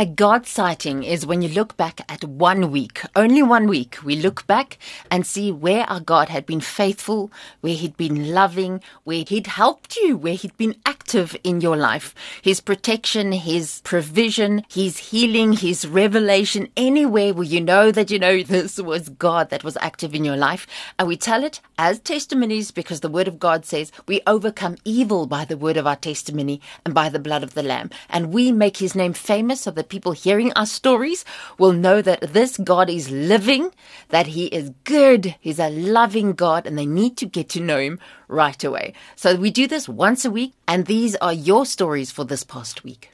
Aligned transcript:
A 0.00 0.06
God 0.06 0.46
sighting 0.46 1.02
is 1.02 1.26
when 1.26 1.42
you 1.42 1.48
look 1.48 1.76
back 1.76 2.02
at 2.08 2.22
one 2.22 2.70
week, 2.70 3.02
only 3.16 3.42
one 3.42 3.66
week. 3.66 3.98
We 4.04 4.14
look 4.14 4.46
back 4.46 4.78
and 5.10 5.26
see 5.26 5.50
where 5.50 5.90
our 5.90 5.98
God 5.98 6.28
had 6.28 6.46
been 6.46 6.60
faithful, 6.60 7.32
where 7.62 7.74
He'd 7.74 7.96
been 7.96 8.32
loving, 8.32 8.80
where 9.02 9.24
He'd 9.26 9.48
helped 9.48 9.96
you, 9.96 10.16
where 10.16 10.34
He'd 10.34 10.56
been 10.56 10.76
active 10.86 10.97
in 11.14 11.60
your 11.60 11.76
life. 11.76 12.14
His 12.42 12.60
protection, 12.60 13.32
His 13.32 13.80
provision, 13.82 14.64
His 14.68 14.98
healing, 14.98 15.52
His 15.52 15.86
revelation, 15.86 16.68
anywhere 16.76 17.32
where 17.34 17.44
you 17.44 17.60
know 17.60 17.90
that 17.90 18.10
you 18.10 18.18
know 18.18 18.42
this 18.42 18.78
was 18.78 19.08
God 19.08 19.50
that 19.50 19.64
was 19.64 19.76
active 19.80 20.14
in 20.14 20.24
your 20.24 20.36
life. 20.36 20.66
And 20.98 21.08
we 21.08 21.16
tell 21.16 21.44
it 21.44 21.60
as 21.78 21.98
testimonies 21.98 22.70
because 22.70 23.00
the 23.00 23.08
Word 23.08 23.28
of 23.28 23.38
God 23.38 23.64
says 23.64 23.92
we 24.06 24.20
overcome 24.26 24.76
evil 24.84 25.26
by 25.26 25.44
the 25.44 25.56
word 25.56 25.76
of 25.76 25.86
our 25.86 25.96
testimony 25.96 26.60
and 26.84 26.94
by 26.94 27.08
the 27.08 27.18
blood 27.18 27.42
of 27.42 27.54
the 27.54 27.62
Lamb. 27.62 27.90
And 28.08 28.32
we 28.32 28.52
make 28.52 28.76
His 28.76 28.94
name 28.94 29.12
famous 29.12 29.62
so 29.62 29.70
that 29.72 29.88
people 29.88 30.12
hearing 30.12 30.52
our 30.54 30.66
stories 30.66 31.24
will 31.58 31.72
know 31.72 32.02
that 32.02 32.20
this 32.20 32.56
God 32.58 32.90
is 32.90 33.10
living, 33.10 33.70
that 34.08 34.28
He 34.28 34.46
is 34.46 34.72
good, 34.84 35.34
He's 35.40 35.58
a 35.58 35.70
loving 35.70 36.32
God, 36.32 36.66
and 36.66 36.78
they 36.78 36.86
need 36.86 37.16
to 37.18 37.26
get 37.26 37.48
to 37.50 37.60
know 37.60 37.78
Him 37.78 37.98
right 38.28 38.64
away. 38.64 38.94
So 39.16 39.34
we 39.34 39.50
do 39.50 39.66
this 39.66 39.88
once 39.88 40.24
a 40.24 40.30
week, 40.30 40.52
and 40.66 40.86
these 40.86 41.16
are 41.16 41.32
your 41.32 41.66
stories 41.66 42.10
for 42.10 42.24
this 42.24 42.44
past 42.44 42.84
week. 42.84 43.10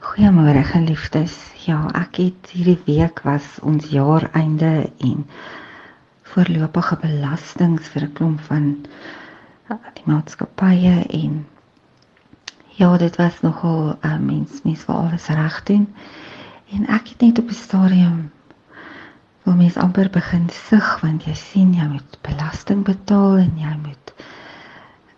Goeiemôre 0.00 0.64
geliefdes. 0.64 1.32
Ja, 1.64 1.88
ek 1.94 2.16
het 2.20 2.50
hierdie 2.52 2.80
week 2.84 3.22
was 3.24 3.46
ons 3.62 3.88
jaareinde 3.88 4.90
en 5.00 5.24
voorlopige 6.34 6.96
belastings 7.00 7.88
vir 7.88 8.04
'n 8.04 8.12
klomp 8.12 8.40
van 8.50 8.86
uh, 9.70 9.78
die 9.94 10.04
maatskappye 10.04 11.06
en 11.08 11.46
Ja, 12.76 12.96
dit 12.96 13.16
was 13.16 13.40
nogal 13.40 13.80
'n 13.86 14.06
uh, 14.06 14.12
eh, 14.12 14.20
mens 14.20 14.62
mens 14.62 14.80
vir 14.82 14.94
alles 14.94 15.26
reg 15.26 15.62
doen. 15.62 15.94
En 16.70 16.86
ek 16.86 17.08
het 17.08 17.20
net 17.20 17.38
op 17.38 17.48
'n 17.48 17.54
stadium 17.54 18.32
wil 19.42 19.54
mens 19.54 19.76
amper 19.76 20.10
begin 20.10 20.48
sug 20.50 21.00
want 21.00 21.24
jy 21.24 21.34
sien 21.34 21.74
jy 21.74 21.86
moet 21.86 22.18
belasting 22.20 22.84
betaal 22.84 23.36
en 23.36 23.52
jy 23.56 23.74
moet 23.82 24.14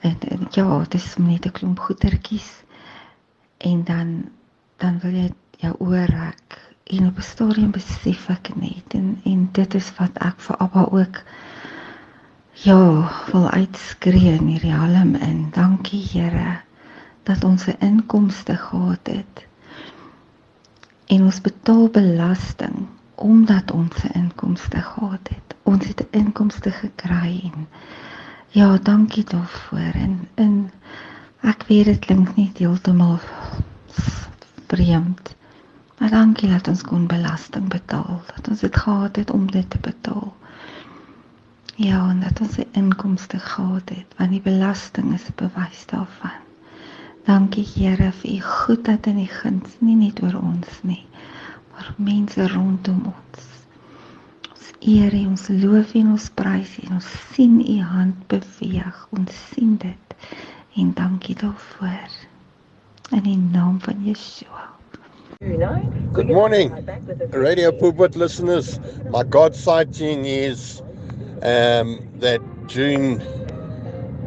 en, 0.06 0.46
ja, 0.50 0.78
dit 0.78 0.94
is 0.94 1.16
net 1.16 1.46
'n 1.46 1.50
klomp 1.50 1.78
goedertjies. 1.78 2.64
En 3.58 3.84
dan 3.84 4.28
dan 4.76 4.98
wil 4.98 5.12
jy 5.12 5.32
jou 5.56 5.74
oorrek 5.78 6.74
en 6.84 7.06
op 7.06 7.16
'n 7.16 7.22
stadium 7.22 7.70
besef 7.70 8.28
ek 8.28 8.54
net 8.54 8.94
en 8.94 9.20
en 9.24 9.48
dit 9.52 9.74
is 9.74 9.92
wat 9.96 10.18
ek 10.18 10.40
vir 10.40 10.56
Abba 10.56 10.84
ook 10.90 11.22
ja, 12.52 13.10
wil 13.32 13.50
uitskree 13.50 14.32
in 14.32 14.46
hierdie 14.46 14.72
halm 14.72 15.14
in. 15.14 15.48
Dankie 15.52 16.04
Here 16.12 16.60
dat 17.22 17.44
ons 17.44 17.66
'n 17.66 17.76
inkomste 17.78 18.56
gehad 18.56 19.06
het. 19.06 19.46
En 21.06 21.22
ons 21.22 21.40
betaal 21.40 21.88
belasting 21.88 22.86
omdat 23.14 23.70
ons 23.70 24.04
'n 24.04 24.12
inkomste 24.12 24.76
gehad 24.82 25.28
het. 25.28 25.54
Ons 25.62 25.86
het 25.86 26.00
'n 26.00 26.16
inkomste 26.16 26.70
gekry 26.70 27.50
en 27.52 27.66
ja, 28.48 28.78
dankie 28.78 29.24
daarvoor. 29.24 29.92
En 29.94 30.28
in 30.34 30.70
ek 31.40 31.64
weet 31.68 31.84
dit 31.84 31.98
klink 31.98 32.36
nie 32.36 32.50
heeltemal 32.56 33.18
vreemd. 34.66 35.34
Maar 35.98 36.10
dankie 36.10 36.48
dat 36.48 36.68
ons 36.68 36.82
kon 36.82 37.06
belasting 37.06 37.68
betaal. 37.68 38.22
Dat 38.34 38.48
ons 38.48 38.60
dit 38.60 38.76
gehad 38.76 39.16
het 39.16 39.30
om 39.30 39.50
dit 39.50 39.70
te 39.70 39.78
betaal. 39.80 40.36
Ja, 41.76 42.08
en 42.08 42.20
dat 42.20 42.40
ons 42.40 42.56
'n 42.56 42.68
inkomste 42.72 43.38
gehad 43.38 43.88
het, 43.88 44.14
want 44.16 44.30
die 44.30 44.40
belasting 44.40 45.12
is 45.14 45.28
'n 45.28 45.32
bewys 45.36 45.86
daarvan. 45.86 46.40
Dankie 47.24 47.66
Here 47.74 48.12
vir 48.12 48.30
u 48.30 48.40
goedheid 48.40 49.06
en 49.06 49.18
u 49.18 49.26
guns, 49.26 49.76
nie 49.78 49.96
net 49.96 50.22
oor 50.22 50.34
ons 50.42 50.78
nie, 50.82 51.06
maar 51.72 51.94
mense 51.96 52.48
rondom 52.48 53.02
ons. 53.04 53.55
Eer 54.80 55.14
u, 55.14 55.26
ons 55.26 55.48
loof 55.48 55.94
u 55.94 56.00
en 56.02 56.10
ons 56.12 56.24
prys 56.36 56.72
u 56.76 56.82
en 56.86 56.96
ons 56.98 57.06
sien 57.32 57.54
u 57.64 57.76
hand 57.80 58.16
beweeg. 58.28 58.96
Ons 59.16 59.38
sien 59.52 59.76
dit. 59.80 60.16
En 60.76 60.90
dankie 60.94 61.36
daarvoor. 61.40 62.16
In 63.16 63.22
die 63.24 63.38
naam 63.38 63.80
van 63.80 64.04
Yeshua. 64.04 64.66
Good 66.12 66.28
morning, 66.28 66.72
Radio 67.30 67.72
Pulpit 67.72 68.16
listeners. 68.16 68.78
My 69.12 69.24
God 69.24 69.56
sighting 69.56 70.26
is 70.26 70.82
um, 71.42 71.96
that 72.20 72.40
during 72.68 73.22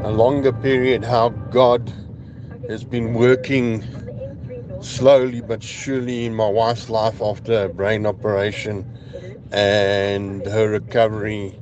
a 0.01 0.09
longer 0.09 0.53
period, 0.53 1.03
how 1.03 1.29
God 1.51 1.93
has 2.69 2.83
been 2.83 3.13
working 3.13 3.83
slowly 4.81 5.41
but 5.41 5.61
surely 5.61 6.25
in 6.25 6.33
my 6.33 6.49
wife's 6.49 6.89
life 6.89 7.21
after 7.21 7.65
a 7.65 7.69
brain 7.69 8.05
operation 8.05 8.85
and 9.51 10.45
her 10.45 10.69
recovery 10.69 11.57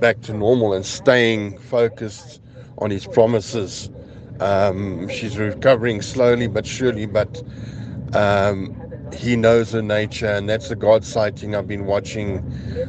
back 0.00 0.20
to 0.22 0.32
normal 0.32 0.72
and 0.72 0.84
staying 0.84 1.58
focused 1.58 2.40
on 2.78 2.90
his 2.90 3.06
promises. 3.06 3.90
Um, 4.40 5.08
she's 5.08 5.38
recovering 5.38 6.02
slowly 6.02 6.48
but 6.48 6.66
surely, 6.66 7.06
but 7.06 7.42
um, 8.14 8.76
he 9.14 9.36
knows 9.36 9.72
her 9.72 9.82
nature, 9.82 10.26
and 10.26 10.48
that's 10.48 10.70
a 10.70 10.76
God 10.76 11.04
sighting 11.04 11.54
I've 11.54 11.68
been 11.68 11.86
watching 11.86 12.42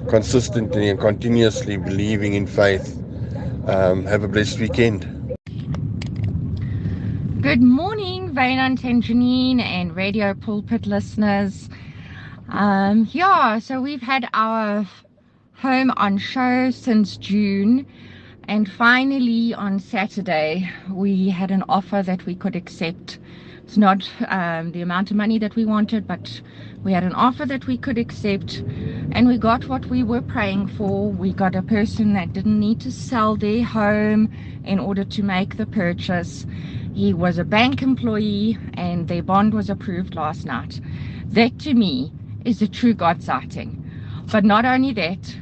consistently 0.10 0.90
and 0.90 1.00
continuously 1.00 1.78
believing 1.78 2.34
in 2.34 2.48
faith. 2.48 3.00
Um, 3.68 4.06
have 4.06 4.24
a 4.24 4.28
blessed 4.28 4.60
weekend. 4.60 5.06
Good 7.42 7.62
morning, 7.62 8.34
Vaynant 8.34 8.84
and 8.84 9.04
Janine 9.04 9.60
and 9.62 9.96
Radio 9.96 10.34
Pulpit 10.34 10.86
listeners. 10.88 11.70
Um, 12.54 13.10
yeah, 13.14 13.60
so 13.60 13.82
we've 13.82 14.04
had 14.04 14.30
our 14.36 14.88
home 15.56 15.92
on 15.98 16.20
show 16.20 16.72
since 16.72 17.18
June, 17.18 17.88
and 18.48 18.72
finally 18.72 19.56
on 19.56 19.80
Saturday 19.80 20.70
we 20.92 21.30
had 21.30 21.52
an 21.52 21.64
offer 21.70 22.04
that 22.04 22.28
we 22.28 22.36
could 22.36 22.56
accept. 22.56 23.20
It's 23.64 23.78
not 23.78 24.08
um, 24.30 24.72
the 24.74 24.84
amount 24.84 25.12
of 25.12 25.18
money 25.18 25.40
that 25.40 25.56
we 25.56 25.66
wanted, 25.66 26.08
but 26.08 26.42
we 26.84 26.94
had 26.94 27.06
an 27.06 27.14
offer 27.14 27.48
that 27.48 27.68
we 27.68 27.78
could 27.80 27.98
accept, 27.98 28.64
and 29.14 29.28
we 29.28 29.40
got 29.40 29.70
what 29.70 29.90
we 29.90 30.04
were 30.04 30.22
praying 30.22 30.68
for. 30.68 31.12
We 31.12 31.34
got 31.34 31.56
a 31.56 31.64
person 31.64 32.14
that 32.16 32.34
didn't 32.34 32.60
need 32.60 32.82
to 32.82 32.92
sell 32.92 33.38
their 33.38 33.64
home 33.64 34.30
in 34.66 34.80
order 34.80 35.06
to 35.06 35.24
make 35.24 35.58
the 35.58 35.68
purchase 35.68 36.46
he 36.94 37.14
was 37.14 37.40
a 37.40 37.46
bank 37.46 37.82
employee 37.82 38.58
and 38.76 39.08
their 39.08 39.24
bond 39.24 39.54
was 39.56 39.70
approved 39.72 40.16
last 40.16 40.46
night. 40.46 40.82
That 41.32 41.60
to 41.62 41.74
me 41.76 42.12
is 42.46 42.62
a 42.62 42.68
true 42.68 42.94
God 42.94 43.24
sighting. 43.24 43.84
But 44.32 44.46
not 44.46 44.66
only 44.66 44.94
that, 44.94 45.36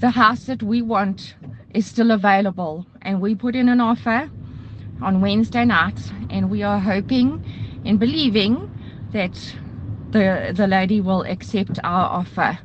the 0.00 0.10
house 0.10 0.44
that 0.46 0.62
we 0.62 0.82
want 0.82 1.34
is 1.74 1.86
still 1.86 2.10
available 2.10 2.86
and 3.02 3.20
we 3.20 3.34
put 3.34 3.56
in 3.56 3.68
an 3.68 3.80
offer 3.80 4.30
on 5.02 5.20
Wednesday 5.20 5.64
night 5.64 6.00
and 6.30 6.50
we 6.50 6.62
are 6.62 6.78
hoping 6.80 7.44
and 7.84 7.98
believing 7.98 8.70
that 9.12 9.56
the 10.10 10.52
the 10.54 10.66
lady 10.66 11.00
will 11.00 11.22
accept 11.24 11.78
our 11.84 12.08
offer. 12.10 12.58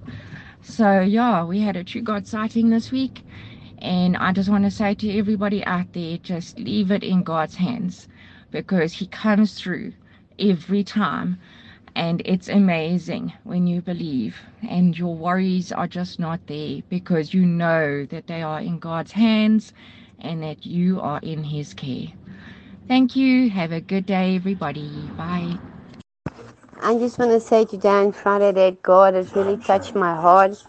So 0.61 1.01
yeah, 1.01 1.43
we 1.45 1.61
had 1.61 1.75
a 1.75 1.83
true 1.83 2.01
God 2.01 2.27
sighting 2.27 2.69
this 2.69 2.91
week 2.91 3.23
and 3.79 4.17
I 4.17 4.31
just 4.33 4.49
want 4.49 4.63
to 4.65 4.71
say 4.71 4.95
to 4.95 5.17
everybody 5.17 5.63
out 5.65 5.93
there 5.93 6.17
just 6.17 6.59
leave 6.59 6.91
it 6.91 7.03
in 7.03 7.23
God's 7.23 7.55
hands 7.55 8.07
because 8.51 8.93
he 8.93 9.07
comes 9.07 9.59
through 9.59 9.93
every 10.39 10.83
time 10.83 11.39
and 11.95 12.21
it's 12.25 12.49
amazing 12.49 13.33
when 13.43 13.67
you 13.67 13.81
believe 13.81 14.37
and 14.69 14.97
your 14.97 15.15
worries 15.15 15.71
are 15.71 15.87
just 15.87 16.19
not 16.19 16.39
there 16.47 16.81
because 16.89 17.33
you 17.33 17.45
know 17.45 18.05
that 18.05 18.27
they 18.27 18.41
are 18.41 18.61
in 18.61 18.79
God's 18.79 19.13
hands 19.13 19.73
and 20.19 20.43
that 20.43 20.65
you 20.65 20.99
are 21.01 21.19
in 21.23 21.43
his 21.43 21.73
care. 21.73 22.07
Thank 22.87 23.15
you. 23.15 23.49
Have 23.49 23.71
a 23.71 23.81
good 23.81 24.05
day 24.05 24.35
everybody. 24.35 24.89
Bye. 25.17 25.57
I 26.81 26.97
just 26.97 27.17
want 27.17 27.31
to 27.31 27.39
say 27.39 27.65
today 27.65 27.89
on 27.89 28.11
Friday 28.11 28.51
that 28.51 28.81
God 28.83 29.13
has 29.15 29.35
really 29.35 29.57
touched 29.57 29.95
my 29.95 30.13
heart. 30.15 30.63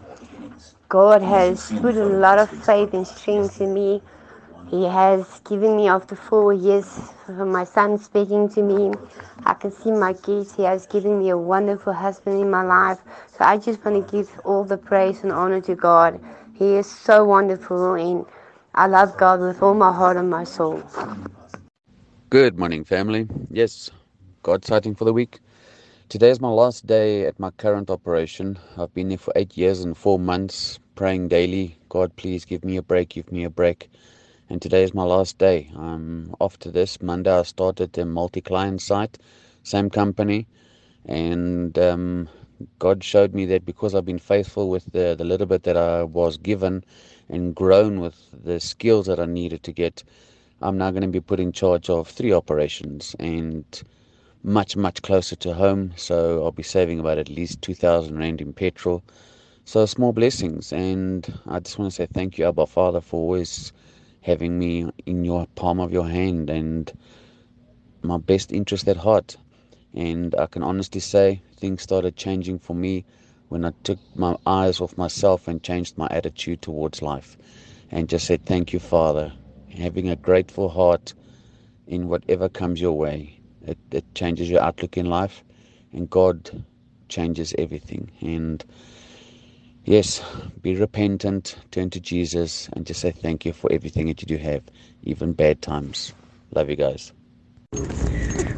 God 0.88 1.22
has 1.22 1.72
put 1.81 1.96
a 1.96 2.05
lot 2.06 2.38
of 2.38 2.49
faith 2.50 2.94
and 2.94 3.06
strength 3.06 3.61
in 3.61 3.75
me 3.75 4.02
he 4.70 4.84
has 4.84 5.40
given 5.48 5.76
me 5.76 5.88
after 5.88 6.16
four 6.16 6.52
years 6.52 7.12
my 7.28 7.64
son 7.64 7.98
speaking 7.98 8.48
to 8.50 8.62
me. 8.62 8.92
I 9.44 9.54
can 9.54 9.70
see 9.70 9.90
my 9.92 10.12
kids. 10.12 10.54
He 10.56 10.62
has 10.64 10.86
given 10.86 11.18
me 11.18 11.30
a 11.30 11.38
wonderful 11.38 11.92
husband 11.92 12.40
in 12.40 12.50
my 12.50 12.62
life. 12.62 12.98
So 13.28 13.44
I 13.44 13.58
just 13.58 13.84
want 13.84 14.04
to 14.06 14.12
give 14.16 14.28
all 14.44 14.64
the 14.64 14.76
praise 14.76 15.22
and 15.22 15.32
honor 15.32 15.60
to 15.62 15.74
God. 15.74 16.20
He 16.54 16.74
is 16.74 16.90
so 16.90 17.24
wonderful 17.24 17.94
and 17.94 18.24
I 18.74 18.86
love 18.86 19.16
God 19.16 19.40
with 19.40 19.62
all 19.62 19.74
my 19.74 19.92
heart 19.92 20.16
and 20.16 20.30
my 20.30 20.44
soul. 20.44 20.82
Good 22.30 22.58
morning, 22.58 22.84
family. 22.84 23.28
Yes, 23.50 23.90
God 24.42 24.64
sighting 24.64 24.96
for 24.96 25.04
the 25.04 25.12
week. 25.12 25.38
Today 26.08 26.30
is 26.30 26.40
my 26.40 26.48
last 26.48 26.86
day 26.86 27.24
at 27.26 27.38
my 27.38 27.50
current 27.52 27.88
operation. 27.90 28.58
I've 28.76 28.92
been 28.94 29.08
there 29.10 29.19
for 29.19 29.32
eight 29.36 29.56
years 29.56 29.80
and 29.80 29.96
four 29.96 30.19
months, 30.19 30.78
praying 30.96 31.28
daily. 31.28 31.78
God, 31.88 32.14
please 32.16 32.44
give 32.44 32.64
me 32.64 32.76
a 32.76 32.82
break, 32.82 33.10
give 33.10 33.30
me 33.30 33.44
a 33.44 33.50
break 33.50 33.88
and 34.50 34.62
today 34.62 34.82
is 34.84 34.94
my 34.94 35.04
last 35.04 35.38
day. 35.38 35.70
I'm 35.76 36.34
off 36.40 36.58
to 36.60 36.70
this. 36.70 37.02
Monday 37.02 37.32
I 37.32 37.43
started 37.43 37.96
a 37.98 38.04
multi-client 38.06 38.81
site, 38.82 39.19
same 39.64 39.90
company, 39.90 40.46
and 41.06 41.78
um, 41.78 42.28
God 42.78 43.04
showed 43.04 43.34
me 43.34 43.46
that 43.46 43.66
because 43.66 43.94
I've 43.94 44.04
been 44.04 44.19
faithful 44.19 44.70
with 44.70 44.90
the, 44.93 45.14
the 45.19 45.25
little 45.25 45.46
bit 45.46 45.64
that 45.64 45.76
I 45.76 46.04
was 46.04 46.37
given 46.38 46.84
and 47.28 47.54
grown 47.54 48.00
with 48.00 48.16
the 48.32 48.60
skills 48.60 49.06
that 49.06 49.20
I 49.20 49.26
needed 49.26 49.62
to 49.64 49.72
get, 49.72 50.04
I'm 50.62 50.78
now 50.78 50.90
going 50.90 51.02
to 51.02 51.08
be 51.08 51.20
put 51.20 51.40
in 51.40 51.52
charge 51.52 51.90
of 51.90 52.08
three 52.08 52.32
operations 52.32 53.16
and 53.19 53.64
much, 54.44 54.76
much 54.76 55.02
closer 55.02 55.37
to 55.37 55.54
home. 55.54 55.93
So 55.96 56.44
I'll 56.44 56.52
be 56.52 56.62
saving 56.62 57.00
about 57.00 57.19
at 57.19 57.28
least 57.28 57.62
2,000 57.62 58.19
Rand 58.19 58.40
in 58.40 58.52
petrol. 58.52 59.02
So 59.64 59.87
small 59.87 60.12
blessings. 60.12 60.72
And 60.72 61.26
I 61.46 61.60
just 61.60 61.78
want 61.78 61.90
to 61.90 61.96
say 61.96 62.06
thank 62.06 62.38
you, 62.38 62.46
Abba 62.46 62.66
Father, 62.66 63.00
for 63.00 63.20
always 63.20 63.72
having 64.26 64.58
me 64.58 64.90
in 65.06 65.25
your 65.25 65.46
palm 65.55 65.78
of 65.78 65.93
your 65.93 66.08
hand 66.08 66.50
and 66.50 66.93
my 68.02 68.19
best 68.19 68.50
interest 68.50 68.88
at 68.88 68.96
heart. 68.96 69.37
And 69.94 70.34
I 70.34 70.46
can 70.46 70.64
honestly 70.64 71.00
say 71.00 71.40
things 71.56 71.82
started 71.82 72.17
changing 72.17 72.58
for 72.58 72.75
me 72.75 73.05
when 73.50 73.64
I 73.64 73.73
took 73.84 74.00
my 74.17 74.37
eyes 74.44 74.81
off 74.81 74.99
myself 74.99 75.46
and 75.46 75.62
changed 75.62 75.96
my 75.96 76.08
attitude 76.11 76.61
towards 76.61 77.00
life 77.02 77.37
and 77.93 78.08
just 78.08 78.26
said, 78.26 78.44
Thank 78.44 78.73
you, 78.73 78.81
Father. 78.81 79.32
Having 79.78 80.08
a 80.08 80.17
grateful 80.17 80.70
heart 80.70 81.14
in 81.87 82.08
whatever 82.08 82.49
comes 82.49 82.81
your 82.81 82.99
way. 82.99 83.38
It, 83.64 83.79
it 83.93 84.05
changes 84.17 84.50
your 84.50 84.61
outlook 84.61 84.96
in 84.96 85.06
life, 85.06 85.44
and 85.93 86.11
God 86.11 86.64
changes 87.08 87.55
everything. 87.58 88.11
And 88.20 88.64
yes, 89.86 90.22
be 90.62 90.74
repentant, 90.74 91.56
turn 91.70 91.90
to 91.90 92.00
Jesus, 92.00 92.68
and 92.72 92.84
just 92.86 93.00
say 93.00 93.12
thank 93.12 93.44
you 93.44 93.52
for 93.52 93.70
everything 93.72 94.08
that 94.08 94.20
you 94.20 94.26
do 94.26 94.36
have, 94.36 94.62
even 95.02 95.32
bad 95.32 95.62
times. 95.62 96.12
Love 96.54 96.68
you 96.68 96.76
guys. 96.76 97.12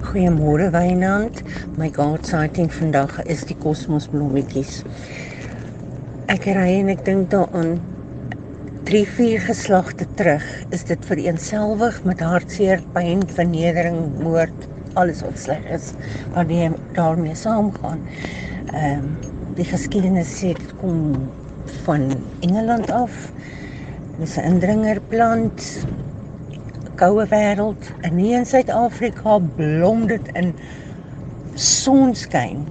Goeiemôre 0.08 0.70
Wynand. 0.72 1.42
My 1.76 1.90
God 1.90 2.24
sighting 2.26 2.70
vandag 2.72 3.20
is 3.26 3.44
die 3.44 3.56
kosmosblommetjies. 3.60 4.80
Ek 6.32 6.48
ry 6.56 6.78
en 6.78 6.88
ek 6.92 7.04
dink 7.04 7.28
daaraan 7.32 7.76
3 8.88 9.04
4 9.18 9.44
geslagte 9.50 10.06
terug 10.16 10.44
is 10.72 10.86
dit 10.88 11.04
vereenselwig 11.04 12.00
met 12.08 12.24
hartseer, 12.24 12.80
pyn, 12.94 13.20
vernedering, 13.36 14.00
moord, 14.22 14.68
alles 14.96 15.20
wat 15.26 15.36
sleg 15.40 15.66
is 15.76 15.92
wat 16.32 16.48
daarmee 16.96 17.36
saamgaan. 17.36 18.00
Ehm 18.72 19.10
um, 19.12 19.37
die 19.58 19.66
geskiedenis 19.66 20.30
sê 20.38 20.52
dit 20.54 20.74
kom 20.78 21.14
van 21.84 22.12
Engeland 22.46 22.90
af. 22.94 23.14
Dis 24.18 24.36
'n 24.38 24.46
indringerplant 24.52 25.86
koue 26.98 27.26
wêreld 27.30 27.90
en 28.02 28.16
nie 28.16 28.34
in 28.34 28.46
Suid-Afrika 28.46 29.38
blom 29.56 30.06
dit 30.06 30.28
in 30.34 30.54
sonskyn. 31.54 32.66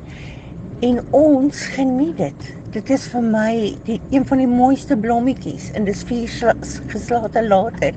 En 0.80 1.02
ons 1.12 1.62
geniet 1.76 2.18
dit. 2.18 2.56
Dit 2.72 2.90
is 2.90 3.08
vir 3.08 3.22
my 3.22 3.76
die 3.84 4.02
een 4.12 4.26
van 4.26 4.38
die 4.38 4.48
mooiste 4.48 4.98
blommetjies 4.98 5.72
en 5.72 5.84
dis 5.84 6.04
vier 6.04 6.56
geslagte 6.88 7.48
later. 7.48 7.94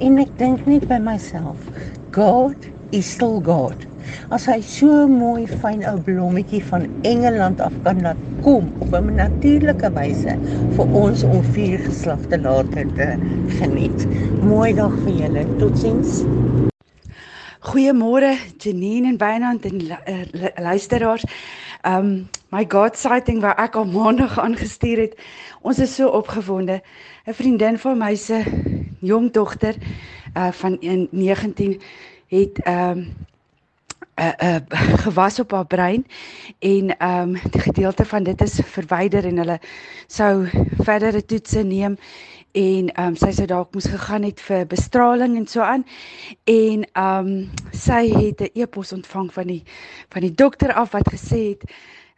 En 0.00 0.18
ek 0.18 0.38
dink 0.38 0.66
net 0.66 0.88
by 0.88 0.98
myself 0.98 1.56
God 2.10 2.56
is 2.90 3.10
still 3.10 3.40
God 3.40 3.93
as 4.30 4.46
hy 4.46 4.60
so 4.60 5.06
mooi 5.08 5.46
fyn 5.62 5.84
ou 5.90 5.98
blommetjie 6.06 6.62
van 6.70 6.86
Engeland 7.02 7.60
af 7.60 7.74
kan 7.84 8.02
laat 8.02 8.20
kom 8.42 8.72
op 8.80 8.94
'n 8.94 9.14
natuurlike 9.16 9.90
wyse 9.96 10.38
vir 10.76 10.86
ons 11.02 11.22
om 11.22 11.42
vier 11.54 11.78
geslagte 11.78 12.38
later 12.38 12.86
te 12.94 13.08
geniet. 13.58 14.06
Mooi 14.42 14.74
dag 14.74 14.92
vir 15.04 15.14
julle. 15.22 15.46
Totsiens. 15.58 16.24
Goeiemôre 17.64 18.36
Janine 18.58 19.08
en 19.08 19.18
Wynand 19.18 19.64
en 19.64 19.80
uh, 19.80 20.48
luisteraars. 20.56 21.24
Um 21.86 22.28
my 22.48 22.64
God 22.68 22.96
sighting 22.96 23.40
wat 23.40 23.58
ek 23.58 23.74
al 23.76 23.84
maandag 23.88 24.38
aangestuur 24.38 25.00
het. 25.00 25.14
Ons 25.62 25.78
is 25.78 25.94
so 25.94 26.08
opgewonde. 26.08 26.82
'n 27.26 27.34
Vriendin 27.34 27.78
van 27.78 27.98
my 27.98 28.14
se 28.14 28.44
jong 29.00 29.32
dogter 29.32 29.74
uh 30.36 30.52
van 30.52 30.76
19 31.10 31.80
het 32.28 32.66
um 32.66 33.06
uh, 34.20 34.32
uh, 34.42 34.56
gewas 35.04 35.40
op 35.40 35.50
haar 35.50 35.66
brein 35.66 36.06
en 36.58 36.96
ehm 36.98 37.34
um, 37.34 37.50
die 37.50 37.60
gedeelte 37.60 38.04
van 38.04 38.22
dit 38.22 38.40
is 38.40 38.60
verwyder 38.64 39.24
en 39.24 39.36
hulle 39.36 39.58
sou 40.06 40.46
verdere 40.82 41.24
toetse 41.24 41.62
neem 41.62 41.96
en 42.52 42.92
ehm 42.92 43.06
um, 43.06 43.16
sy 43.16 43.32
sou 43.34 43.46
dalk 43.46 43.74
moes 43.74 43.88
gegaan 43.90 44.22
het 44.22 44.40
vir 44.40 44.66
bestraling 44.66 45.36
en 45.36 45.46
so 45.46 45.60
aan 45.60 45.86
en 46.44 46.84
ehm 46.92 47.26
um, 47.26 47.50
sy 47.72 48.04
het 48.14 48.40
'n 48.40 48.50
e-pos 48.54 48.92
ontvang 48.92 49.32
van 49.32 49.46
die 49.46 49.62
van 50.08 50.22
die 50.22 50.34
dokter 50.34 50.72
af 50.72 50.92
wat 50.92 51.10
gesê 51.12 51.40
het 51.48 51.64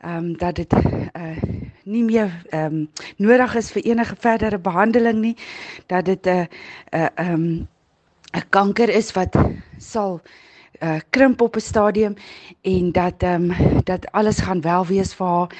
ehm 0.04 0.16
um, 0.16 0.37
dat 0.37 0.54
dit 0.54 0.72
uh 0.72 1.37
nie 1.84 2.02
meer 2.04 2.43
ehm 2.50 2.64
um, 2.75 2.88
nodig 3.16 3.54
is 3.54 3.70
vir 3.72 3.82
enige 3.82 4.16
verdere 4.19 4.58
behandeling 4.58 5.20
nie 5.20 5.37
dat 5.87 6.04
dit 6.04 6.26
'n 6.26 6.28
uh, 6.28 6.44
'n 6.44 6.48
uh, 6.98 7.08
ehm 7.14 7.32
um, 7.32 7.69
'n 8.37 8.48
kanker 8.50 8.88
is 8.88 9.12
wat 9.12 9.37
sal 9.78 10.20
uh 10.81 10.99
krimp 11.11 11.40
op 11.40 11.56
'n 11.56 11.61
stadium 11.61 12.14
en 12.62 12.93
dat 12.93 13.23
ehm 13.23 13.50
um, 13.50 13.82
dat 13.84 14.12
alles 14.12 14.38
gaan 14.38 14.61
wel 14.61 14.87
wees 14.87 15.14
vir 15.14 15.26
haar. 15.26 15.50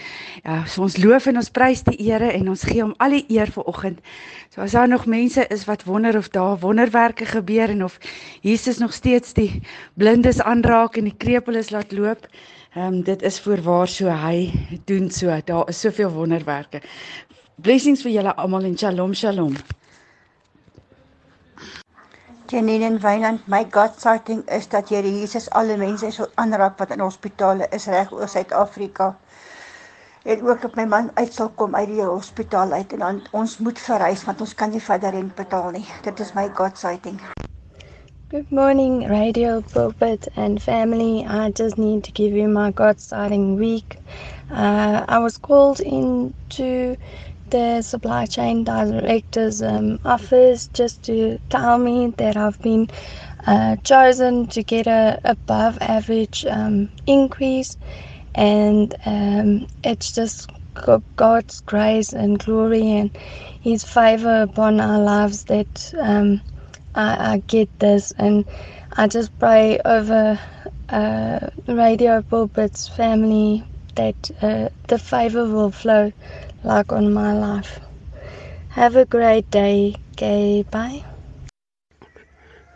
Uh 0.45 0.67
so 0.67 0.83
ons 0.83 0.97
loof 0.97 1.27
en 1.27 1.37
ons 1.37 1.51
prys 1.51 1.83
die 1.83 2.11
Here 2.11 2.33
en 2.33 2.49
ons 2.49 2.63
gee 2.63 2.83
hom 2.83 2.95
al 2.97 3.11
die 3.11 3.25
eer 3.29 3.51
vir 3.51 3.65
oggend. 3.65 4.01
So 4.49 4.61
as 4.61 4.73
daar 4.73 4.89
nog 4.89 5.07
mense 5.07 5.47
is 5.47 5.65
wat 5.65 5.85
wonder 5.85 6.17
of 6.17 6.29
daar 6.29 6.59
wonderwerke 6.59 7.25
gebeur 7.25 7.69
en 7.69 7.85
of 7.85 7.99
Jesus 8.41 8.79
nog 8.79 8.93
steeds 8.93 9.33
die 9.33 9.63
blindes 9.95 10.41
aanraak 10.41 10.97
en 10.97 11.05
die 11.05 11.17
krepeles 11.17 11.71
laat 11.71 11.93
loop. 11.93 12.27
Ehm 12.75 12.95
um, 12.95 13.03
dit 13.03 13.23
is 13.23 13.41
voorwaar 13.41 13.89
so 13.89 14.09
hy 14.09 14.53
doen 14.85 15.11
so. 15.11 15.41
Daar 15.45 15.69
is 15.69 15.81
soveel 15.81 16.11
wonderwerke. 16.11 16.81
Blessings 17.57 18.03
vir 18.03 18.13
julle 18.13 18.35
almal 18.37 18.65
en 18.65 18.79
shalom 18.79 19.15
shalom. 19.15 19.55
Janine 22.51 22.85
en 22.87 22.99
Wynand, 23.01 23.47
my 23.49 23.65
God 23.71 24.01
sighting 24.01 24.45
is 24.49 24.69
dat 24.69 24.89
Here 24.89 25.09
Jesus 25.21 25.51
alle 25.51 25.77
mense 25.77 26.11
sal 26.13 26.29
aanraak 26.35 26.79
wat 26.79 26.91
in 26.97 27.01
hospitale 27.05 27.69
is 27.79 27.87
reg 27.87 28.13
oor 28.13 28.29
Suid-Afrika. 28.29 29.09
En 30.25 30.43
ook 30.49 30.65
op 30.65 30.77
my 30.77 30.85
man 30.85 31.11
uit 31.15 31.33
sal 31.35 31.49
kom 31.55 31.75
uit 31.75 31.89
die 31.89 32.03
hospitaal 32.03 32.73
uit 32.73 32.93
en 32.93 32.99
dan 32.99 33.23
ons 33.33 33.59
moet 33.59 33.79
verhuis 33.79 34.25
want 34.25 34.41
ons 34.41 34.55
kan 34.55 34.71
nie 34.71 34.83
verder 34.83 35.11
rent 35.11 35.35
betaal 35.35 35.71
nie. 35.71 35.87
Dit 36.03 36.21
is 36.21 36.33
my 36.35 36.49
God 36.55 36.79
sighting. 36.79 37.21
Good 38.31 38.51
morning, 38.51 39.09
Radio 39.09 39.63
Pulpit 39.63 40.29
and 40.37 40.61
family. 40.61 41.25
I 41.25 41.51
just 41.53 41.79
need 41.79 42.05
to 42.05 42.13
give 42.13 42.35
you 42.35 42.49
my 42.49 42.73
God 42.73 43.01
sighting 43.01 43.57
week. 43.57 44.01
Uh, 44.51 45.05
I 45.09 45.21
was 45.21 45.39
called 45.39 45.81
in 45.81 46.35
to 46.59 46.97
the 47.51 47.83
supply 47.83 48.27
chain 48.27 48.65
director's 48.65 49.63
um, 49.63 49.99
office 50.05 50.69
just 50.75 51.03
to 51.05 51.39
tell 51.51 51.79
me 51.79 52.13
that 52.19 52.37
I've 52.37 52.59
been 52.61 52.89
uh, 53.47 53.77
chosen 53.85 54.47
to 54.49 54.63
get 54.63 54.87
a 54.87 55.21
above 55.25 55.79
average 55.81 56.45
um, 56.49 56.91
increase, 57.07 57.77
and 58.35 58.95
um, 59.07 59.67
it's 59.85 60.13
just 60.13 60.51
God's 61.17 61.61
grace 61.61 62.13
and 62.13 62.39
glory 62.39 62.91
and 62.93 63.11
His 63.61 63.85
favor 63.85 64.43
upon 64.43 64.81
our 64.81 65.01
lives 65.01 65.45
that 65.45 65.93
um, 66.01 66.43
I, 66.95 67.35
I, 67.35 67.43
get 67.49 67.71
this, 67.79 68.13
and 68.19 68.45
I 68.97 69.09
just 69.09 69.37
pray 69.39 69.79
over 69.85 70.41
uh, 70.91 71.49
Radio 71.69 72.23
Pulpit's 72.23 72.89
family 72.89 73.65
that 73.97 74.31
uh, 74.43 74.69
the 74.89 74.99
favor 74.99 75.45
will 75.45 75.71
flow 75.71 76.13
like 76.65 76.93
on 76.93 77.13
my 77.13 77.33
life. 77.33 77.81
Have 78.69 78.97
a 78.97 79.05
great 79.05 79.51
day. 79.51 79.95
Okay, 80.13 80.65
bye. 80.71 81.03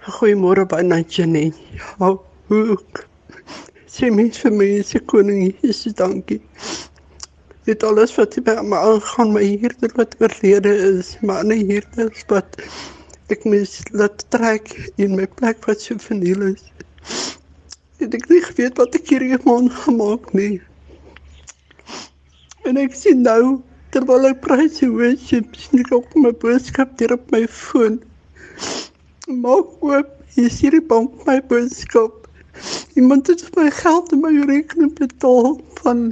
Goeiemôre 0.05 0.65
by 0.69 0.83
Natjanie. 0.83 1.53
Ja, 2.01 2.17
hoe 2.49 2.77
sê 3.87 4.09
mens 4.11 4.39
vir 4.43 4.53
my 4.57 4.69
se 4.87 5.01
koning 5.13 5.51
Jesus 5.63 5.95
dankie. 5.99 6.41
Dit 7.69 7.85
alles 7.85 8.15
wat 8.17 8.39
by 8.47 8.57
my 8.65 8.81
aangaan, 8.81 9.35
my 9.37 9.45
hierde 9.45 9.91
wat 9.99 10.17
oorlede 10.21 10.73
is, 10.89 11.17
maar 11.21 11.45
nie 11.45 11.61
hierde 11.69 12.09
wat 12.33 12.57
ek 13.31 13.45
mis 13.45 13.77
laat 13.93 14.25
trek 14.35 14.73
in 14.97 15.15
my 15.21 15.29
plek 15.39 15.69
wat 15.69 15.85
so 15.85 16.01
verniel 16.01 16.49
is. 16.49 16.65
Ek 18.01 18.09
het 18.17 18.29
nie 18.33 18.43
geweet 18.49 18.81
wat 18.81 18.97
ek 18.97 19.13
hierdie 19.13 19.37
maand 19.45 19.77
gemaak 19.85 20.33
nie. 20.33 20.57
En 22.69 22.77
ek 22.81 22.95
sien 22.97 23.23
nou 23.25 23.61
terwyl 23.95 24.29
ek 24.29 24.41
prys 24.45 24.79
die 24.79 24.91
worship 24.93 25.57
sien 25.59 25.83
ek 25.83 25.93
op 25.97 26.17
my 26.21 26.33
boodskap 26.43 26.93
hier 27.01 27.15
op 27.17 27.25
my 27.35 27.47
foon. 27.49 28.01
Maak 29.45 29.81
oop, 29.87 30.11
hier 30.35 30.51
is 30.51 30.59
hierdie 30.63 30.85
bank 30.93 31.25
my 31.29 31.39
boodskap. 31.53 32.27
Iemand 33.01 33.31
het 33.31 33.47
my 33.57 33.71
geld 33.71 34.13
in 34.13 34.21
my 34.25 34.35
rekening 34.51 34.93
betaal 34.99 35.57
van 35.81 36.11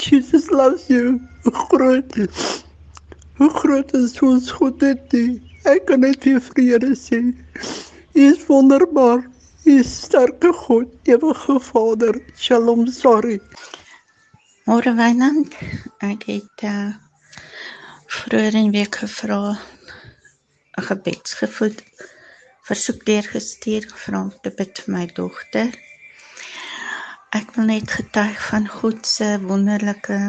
Jesus 0.00 0.48
loves 0.50 0.86
you. 0.88 1.18
Hoe 1.44 1.52
groot 1.52 2.16
hoe 3.40 3.50
groot 3.50 3.92
is 3.96 4.18
ons 4.20 4.50
God 4.52 4.80
dit 4.80 5.14
nie. 5.16 5.28
Ek 5.68 5.86
kan 5.88 6.02
net 6.04 6.24
weer 6.28 6.40
vrede 6.44 6.90
sê. 6.98 7.20
Hy 8.16 8.26
is 8.32 8.42
wonderbaar. 8.48 9.22
Hy 9.64 9.78
is 9.80 9.92
sterke 10.04 10.52
God, 10.64 10.88
ewige 11.08 11.56
Vader. 11.70 12.18
Shalom, 12.36 12.86
sorry. 12.92 13.38
Môre 14.70 14.92
Wynand, 14.94 15.50
ek 16.06 16.28
het 16.30 16.62
uh 16.62 16.90
vroeër 18.16 18.58
in 18.60 18.68
week 18.70 18.98
gevra 19.00 19.38
'n 20.78 20.84
gebedsgevoed 20.88 21.80
versoek 22.68 23.00
deurgestuur 23.08 23.88
vra 24.02 24.20
om 24.26 24.30
te 24.44 24.52
bid 24.60 24.82
vir 24.84 24.94
my 24.96 25.02
dogter. 25.16 25.74
Ek 27.40 27.50
wil 27.56 27.66
net 27.72 27.96
getuig 27.96 28.38
van 28.52 28.70
God 28.76 29.10
se 29.14 29.32
wonderlike 29.42 30.20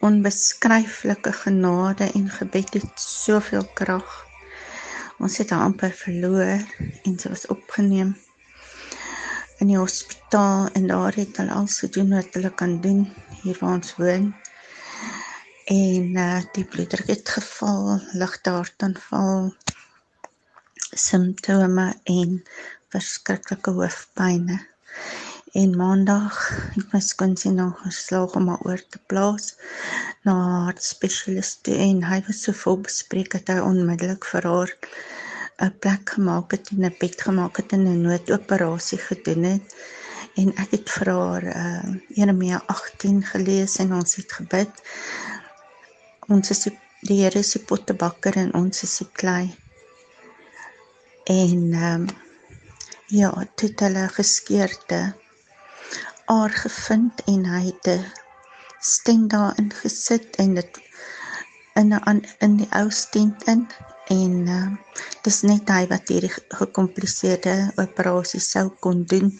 onbeskryflike 0.00 1.36
genade 1.42 2.08
en 2.14 2.26
gebed 2.40 2.74
het 2.80 3.06
soveel 3.08 3.68
krag. 3.82 4.10
Ons 5.20 5.36
het 5.44 5.52
haar 5.52 5.68
amper 5.68 5.92
verloor 6.06 6.64
en 7.04 7.20
sy 7.20 7.36
was 7.36 7.50
opgeneem 7.52 8.16
in 9.60 9.74
die 9.76 9.82
hospitaal 9.84 10.68
en 10.72 10.86
daar 10.86 11.12
het 11.20 11.36
hulle 11.36 11.52
alles 11.60 11.82
gedoen 11.84 12.16
wat 12.16 12.32
hulle 12.38 12.54
kan 12.64 12.80
doen 12.80 13.04
hier 13.42 13.58
waar 13.60 13.74
ons 13.78 13.96
woon. 13.96 14.34
En 15.64 16.16
uh 16.16 16.40
die 16.52 16.64
bloeddruk 16.64 17.10
het 17.12 17.28
geval, 17.28 18.00
ligte 18.12 18.50
hartaanval, 18.50 19.54
simptome 20.96 21.88
en 22.04 22.42
verskriklike 22.88 23.70
hoofpynne. 23.70 24.58
En 25.52 25.76
maandag 25.76 26.38
het 26.74 26.92
my 26.92 27.00
skoonseun 27.00 27.54
nog 27.60 27.82
geslaag 27.82 28.34
om 28.38 28.48
haar 28.48 28.64
oor 28.68 28.82
te 28.88 29.00
plaas 29.10 29.54
na 30.24 30.34
'n 30.34 30.64
hartspesialis 30.68 31.52
toe 31.62 31.76
en 31.88 32.02
hy 32.10 32.18
was 32.26 32.42
so 32.42 32.52
vol 32.62 32.80
bespreek 32.88 33.30
dat 33.36 33.48
hy 33.52 33.58
onmiddellik 33.70 34.24
vir 34.32 34.48
haar 34.52 34.72
'n 35.66 35.78
plek 35.84 36.10
gemaak 36.16 36.50
het 36.56 36.68
en 36.72 36.84
'n 36.84 36.96
bed 37.00 37.20
gemaak 37.28 37.56
het 37.56 37.72
en 37.72 37.86
'n 37.86 38.02
noodoperasie 38.02 38.98
gedoen 38.98 39.42
het. 39.52 39.66
En 40.38 40.52
ek 40.62 40.74
het 40.76 40.90
vir 40.96 41.10
haar 41.10 41.46
uh 41.50 41.94
Jeremia 42.14 42.60
18 42.74 43.22
gelees 43.32 43.78
en 43.82 43.94
ons 43.96 44.18
het 44.20 44.32
gebid. 44.40 44.82
Ons 46.28 46.52
is 46.54 46.62
die, 46.66 46.74
die 47.08 47.18
Here 47.22 47.42
se 47.42 47.62
pottebakker 47.70 48.38
en 48.38 48.54
ons 48.54 48.82
is 48.86 48.98
die 49.02 49.08
klei. 49.20 49.44
En 51.26 51.72
ehm 51.72 52.06
um, 52.06 52.08
ja, 53.08 53.32
dit 53.56 53.80
hulle 53.80 54.04
geskeurde 54.12 55.00
aar 56.28 56.52
gevind 56.62 57.22
en 57.32 57.46
hy 57.48 57.62
het 57.70 57.88
'n 57.96 58.04
stent 58.80 59.30
daarin 59.30 59.70
gesit 59.72 60.36
en 60.36 60.54
dit 60.54 60.80
in 61.80 61.94
'n 61.94 62.24
in 62.38 62.56
die 62.62 62.70
ou 62.80 62.90
stent 62.90 63.48
in 63.48 63.66
en 64.14 64.34
uh, 64.48 64.68
dis 65.26 65.38
net 65.44 65.70
hy 65.72 65.82
wat 65.90 66.08
hierdie 66.12 66.32
gekompliseerde 66.32 67.54
operasie 67.82 68.40
sou 68.40 68.68
kon 68.84 69.02
doen 69.12 69.32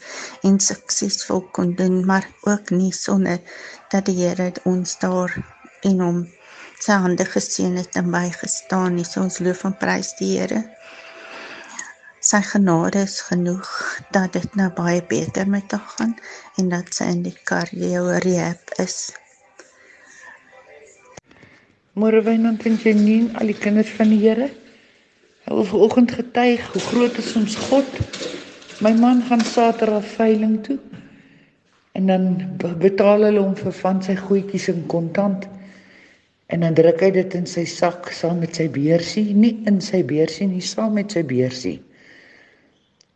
en 0.48 0.58
suksesvol 0.60 1.44
kon 1.56 1.74
doen 1.78 2.02
maar 2.10 2.28
ook 2.44 2.72
nie 2.76 2.92
sonder 2.92 3.40
dat 3.92 4.08
die 4.10 4.18
Here 4.20 4.50
ons 4.68 4.98
daar 5.04 5.32
en 5.88 6.02
hom 6.04 6.18
sy 6.84 6.96
hande 7.02 7.24
geseën 7.26 7.78
het 7.80 7.96
en 8.00 8.10
bygestaan 8.14 8.98
nie 8.98 9.06
so 9.08 9.24
ons 9.24 9.40
loof 9.42 9.64
en 9.68 9.76
prys 9.80 10.12
die 10.20 10.34
Here. 10.36 10.60
Sy 12.28 12.40
genade 12.50 13.04
is 13.06 13.20
genoeg 13.26 13.68
dat 14.14 14.34
dit 14.36 14.58
nou 14.58 14.68
baie 14.76 15.02
beter 15.10 15.48
met 15.50 15.72
haar 15.74 15.88
gaan 15.96 16.14
en 16.60 16.70
dat 16.74 16.92
sy 16.94 17.08
in 17.14 17.24
die 17.26 17.36
cardio 17.50 18.04
rehab 18.26 18.74
is 18.84 18.98
Môre 21.98 22.20
Wynand 22.22 22.62
en 22.68 22.76
Janine, 22.78 23.32
al 23.40 23.48
die 23.50 23.56
kinders 23.58 23.88
van 23.98 24.12
die 24.12 24.20
Here. 24.22 24.46
Hulle 25.48 25.64
vanoggend 25.66 26.12
getuig 26.14 26.62
hoe 26.70 26.82
groot 26.84 27.16
is 27.18 27.32
ons 27.34 27.56
God. 27.66 27.88
My 28.84 28.92
man 28.94 29.24
gaan 29.26 29.42
Saterdag 29.42 30.04
veiling 30.12 30.60
toe. 30.62 30.76
En 31.98 32.06
dan 32.06 32.28
betaal 32.78 33.24
hulle 33.26 33.42
hom 33.42 33.56
vir 33.58 33.74
van 33.80 33.98
sy 34.06 34.14
goedjies 34.14 34.68
in 34.70 34.84
kontant. 34.92 35.48
En 36.46 36.62
dan 36.62 36.76
druk 36.78 37.02
hy 37.02 37.08
dit 37.16 37.34
in 37.34 37.50
sy 37.50 37.64
sak 37.66 38.12
saam 38.14 38.44
met 38.44 38.60
sy 38.60 38.68
beursie, 38.70 39.32
nie 39.34 39.56
in 39.66 39.80
sy 39.82 40.04
beursie 40.06 40.46
nie, 40.46 40.62
saam 40.62 40.94
met 41.00 41.16
sy 41.16 41.24
beursie. 41.26 41.80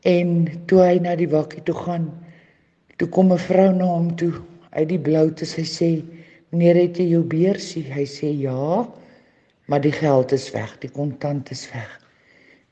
En 0.03 0.41
toe 0.67 0.81
hy 0.83 0.97
na 1.05 1.15
die 1.21 1.31
bakkie 1.31 1.63
toe 1.69 1.77
gaan, 1.85 2.11
toe 2.99 3.07
kom 3.15 3.31
'n 3.31 3.39
vrou 3.47 3.71
na 3.79 3.93
hom 3.95 4.11
toe 4.17 4.33
uit 4.75 4.89
die 4.89 4.99
blou 4.99 5.31
te 5.31 5.47
sy 5.47 5.63
sê 5.63 5.93
Meneer, 6.53 6.77
het 6.77 6.99
jy 7.01 7.07
jou 7.15 7.23
beursie? 7.25 7.87
Hy 7.89 8.05
sê 8.05 8.29
ja, 8.37 8.83
maar 9.73 9.81
die 9.81 9.95
geld 9.95 10.35
is 10.37 10.51
weg, 10.53 10.75
die 10.83 10.91
kontant 10.93 11.49
is 11.55 11.65
weg. 11.73 11.91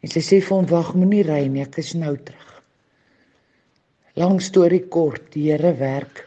En 0.05 0.13
sy 0.13 0.21
sê 0.21 0.41
vir 0.45 0.53
hom: 0.53 0.67
"Wag, 0.69 0.93
moenie 0.95 1.25
ry 1.25 1.47
nie, 1.49 1.63
ek 1.65 1.79
is 1.81 1.95
nou 1.97 2.13
terug." 2.17 2.51
Lang 4.21 4.41
storie 4.45 4.83
kort, 4.93 5.31
die 5.33 5.47
Here 5.49 5.73
werk. 5.79 6.27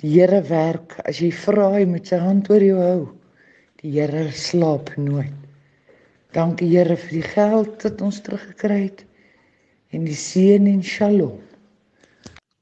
Die 0.00 0.14
Here 0.14 0.40
werk 0.48 0.96
as 1.04 1.20
jy 1.20 1.28
vra 1.44 1.70
hy 1.74 1.84
met 1.88 2.08
sy 2.08 2.20
hand 2.22 2.48
oor 2.48 2.64
jou 2.64 2.78
hou. 2.80 3.02
Die 3.82 3.92
Here 3.98 4.30
slaap 4.32 4.94
nooit. 4.96 5.36
Dankie 6.32 6.68
Here 6.72 6.96
vir 6.96 7.18
die 7.18 7.28
geld 7.34 7.84
wat 7.84 8.00
ons 8.00 8.22
teruggekry 8.24 8.80
het 8.86 9.04
en 9.92 10.08
die 10.08 10.16
seën 10.16 10.66
en 10.72 10.82
shalom. 10.84 11.40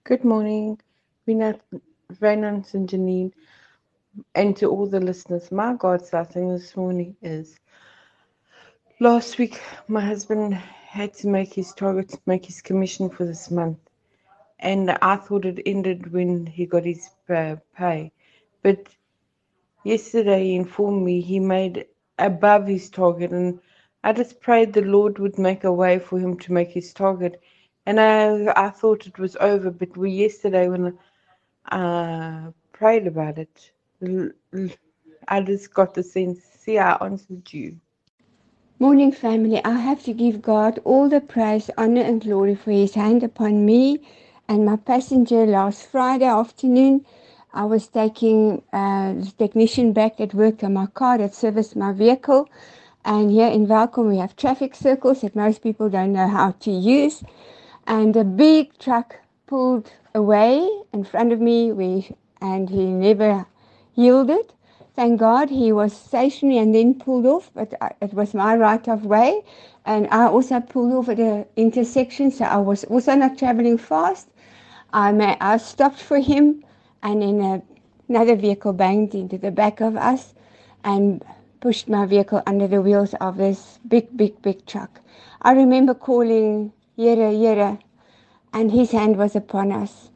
Good 0.04 0.24
morning. 0.24 0.80
We're 1.26 1.54
Venance 2.20 2.74
and 2.74 2.90
Janine. 2.90 3.30
And 4.34 4.56
to 4.56 4.66
all 4.68 4.86
the 4.86 5.00
listeners, 5.00 5.50
my 5.50 5.74
God 5.74 6.04
starting 6.04 6.50
this 6.50 6.76
morning 6.76 7.16
is 7.22 7.58
last 9.00 9.38
week 9.38 9.60
my 9.88 10.00
husband 10.00 10.54
had 10.54 11.12
to 11.14 11.28
make 11.28 11.52
his 11.54 11.72
target, 11.72 12.14
make 12.26 12.44
his 12.46 12.60
commission 12.60 13.08
for 13.10 13.24
this 13.24 13.50
month, 13.50 13.78
and 14.60 14.90
I 14.90 15.16
thought 15.16 15.44
it 15.44 15.60
ended 15.66 16.12
when 16.12 16.46
he 16.46 16.66
got 16.66 16.84
his 16.84 17.08
uh, 17.28 17.56
pay, 17.76 18.12
but 18.62 18.88
yesterday 19.84 20.44
he 20.44 20.56
informed 20.56 21.04
me 21.04 21.20
he 21.20 21.40
made 21.40 21.86
above 22.18 22.66
his 22.66 22.90
target, 22.90 23.32
and 23.32 23.60
I 24.04 24.12
just 24.12 24.40
prayed 24.40 24.72
the 24.72 24.82
Lord 24.82 25.18
would 25.18 25.38
make 25.38 25.64
a 25.64 25.72
way 25.72 25.98
for 25.98 26.18
him 26.18 26.38
to 26.40 26.52
make 26.52 26.70
his 26.70 26.92
target, 26.92 27.40
and 27.86 28.00
I 28.00 28.52
I 28.56 28.70
thought 28.70 29.06
it 29.06 29.18
was 29.18 29.36
over, 29.40 29.70
but 29.70 29.96
we 29.96 30.10
yesterday 30.10 30.68
when 30.68 30.98
I 31.66 31.76
uh, 31.76 32.50
prayed 32.72 33.06
about 33.06 33.38
it 33.38 33.72
I 35.28 35.40
just 35.42 35.74
got 35.74 35.94
the 35.94 36.02
sense, 36.02 36.40
see, 36.58 36.78
I 36.78 36.94
answered 37.04 37.52
you. 37.52 37.76
Morning, 38.78 39.12
family. 39.12 39.64
I 39.64 39.78
have 39.78 40.02
to 40.04 40.12
give 40.12 40.42
God 40.42 40.80
all 40.84 41.08
the 41.08 41.20
praise, 41.22 41.70
honor, 41.78 42.02
and 42.02 42.20
glory 42.20 42.54
for 42.56 42.72
His 42.72 42.94
hand 42.94 43.22
upon 43.22 43.64
me 43.64 44.06
and 44.48 44.66
my 44.66 44.76
passenger 44.76 45.46
last 45.46 45.86
Friday 45.86 46.26
afternoon. 46.26 47.06
I 47.54 47.64
was 47.64 47.88
taking 47.88 48.62
uh, 48.72 49.14
the 49.14 49.32
technician 49.38 49.94
back 49.94 50.20
at 50.20 50.34
work 50.34 50.62
on 50.62 50.74
my 50.74 50.86
car 50.86 51.18
that 51.18 51.34
serviced 51.34 51.76
my 51.76 51.92
vehicle. 51.92 52.50
And 53.04 53.30
here 53.30 53.48
in 53.48 53.68
Welcome, 53.68 54.08
we 54.08 54.18
have 54.18 54.36
traffic 54.36 54.74
circles 54.74 55.22
that 55.22 55.36
most 55.36 55.62
people 55.62 55.88
don't 55.88 56.12
know 56.12 56.28
how 56.28 56.50
to 56.50 56.70
use. 56.70 57.24
And 57.86 58.16
a 58.16 58.24
big 58.24 58.78
truck 58.78 59.16
pulled 59.46 59.90
away 60.14 60.68
in 60.92 61.04
front 61.04 61.32
of 61.32 61.40
me, 61.40 61.72
we, 61.72 62.14
and 62.42 62.68
he 62.68 62.84
never 62.86 63.46
yielded. 63.94 64.52
Thank 64.96 65.18
God 65.18 65.50
he 65.50 65.72
was 65.72 65.92
stationary 65.92 66.58
and 66.58 66.74
then 66.74 66.94
pulled 66.94 67.26
off, 67.26 67.50
but 67.54 67.74
it 68.00 68.14
was 68.14 68.32
my 68.32 68.56
right 68.56 68.86
of 68.88 69.04
way. 69.04 69.42
And 69.84 70.06
I 70.10 70.26
also 70.26 70.60
pulled 70.60 70.92
off 70.92 71.08
at 71.08 71.16
the 71.16 71.46
intersection, 71.56 72.30
so 72.30 72.44
I 72.44 72.58
was 72.58 72.84
also 72.84 73.14
not 73.14 73.36
traveling 73.36 73.76
fast. 73.76 74.28
I, 74.92 75.10
may, 75.10 75.36
I 75.40 75.56
stopped 75.56 76.00
for 76.00 76.20
him, 76.20 76.64
and 77.02 77.22
then 77.22 77.40
a, 77.40 77.62
another 78.08 78.36
vehicle 78.36 78.72
banged 78.72 79.14
into 79.14 79.36
the 79.36 79.50
back 79.50 79.80
of 79.80 79.96
us 79.96 80.34
and 80.84 81.24
pushed 81.60 81.88
my 81.88 82.06
vehicle 82.06 82.42
under 82.46 82.68
the 82.68 82.80
wheels 82.80 83.14
of 83.14 83.36
this 83.36 83.80
big, 83.88 84.16
big, 84.16 84.40
big 84.42 84.64
truck. 84.66 85.00
I 85.42 85.52
remember 85.52 85.94
calling 85.94 86.72
Yera 86.96 87.34
Yera, 87.34 87.80
and 88.52 88.70
his 88.70 88.92
hand 88.92 89.16
was 89.16 89.34
upon 89.34 89.72
us. 89.72 90.10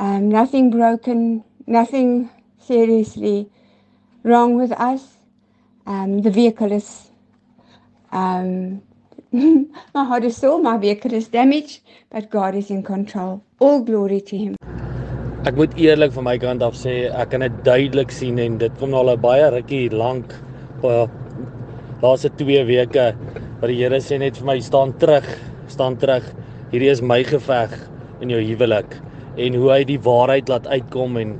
Um, 0.00 0.30
nothing 0.30 0.70
broken, 0.70 1.44
nothing 1.66 2.30
seriously 2.66 3.48
wrong 4.22 4.56
with 4.56 4.72
us. 4.72 5.02
Um, 5.86 6.22
the 6.22 6.30
vehicle 6.30 6.72
is, 6.72 7.10
um, 8.12 8.82
my 9.32 10.04
heart 10.04 10.24
is 10.24 10.36
sore, 10.36 10.62
my 10.62 10.76
vehicle 10.78 11.12
is 11.12 11.28
damaged, 11.28 11.80
but 12.10 12.30
God 12.30 12.54
is 12.54 12.70
in 12.70 12.82
control. 12.82 13.42
All 13.58 13.80
glory 13.82 14.20
to 14.20 14.36
Him. 14.36 14.56
Ek 15.44 15.58
moet 15.60 15.74
eerlik 15.76 16.14
van 16.16 16.24
my 16.24 16.38
kant 16.40 16.62
af 16.64 16.76
sê, 16.80 17.10
ek 17.12 17.34
kan 17.34 17.44
dit 17.44 17.56
duidelik 17.66 18.12
sien 18.16 18.38
en 18.40 18.56
dit 18.62 18.78
kom 18.80 18.94
al 18.96 19.12
'n 19.12 19.20
baie 19.20 19.50
rukkie 19.52 19.90
lank 19.92 20.32
op 20.80 21.12
laaste 22.00 22.30
2 22.40 22.64
weke 22.64 23.12
wat 23.60 23.68
die 23.68 23.76
Here 23.76 24.00
sê 24.00 24.18
net 24.18 24.40
vir 24.40 24.46
my 24.46 24.58
staan 24.60 24.96
terug, 24.98 25.26
staan 25.68 25.96
terug. 26.00 26.24
Hierdie 26.72 26.88
is 26.90 27.02
my 27.02 27.22
geveg 27.24 27.76
in 28.22 28.32
jou 28.32 28.40
huwelik 28.40 28.96
en 29.36 29.56
hoe 29.58 29.70
hy 29.72 29.80
die 29.88 30.00
waarheid 30.02 30.50
laat 30.52 30.66
uitkom 30.70 31.18
en 31.18 31.34